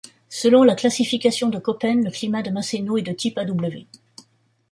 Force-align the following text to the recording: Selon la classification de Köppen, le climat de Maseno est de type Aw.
Selon 0.31 0.63
la 0.63 0.73
classification 0.73 1.49
de 1.49 1.59
Köppen, 1.59 2.03
le 2.05 2.09
climat 2.09 2.41
de 2.41 2.49
Maseno 2.49 2.97
est 2.97 3.03
de 3.03 3.11
type 3.11 3.37
Aw. 3.37 3.85